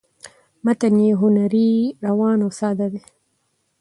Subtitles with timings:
[0.63, 1.71] متن یې هنري
[2.07, 3.01] ،روان او ساده دی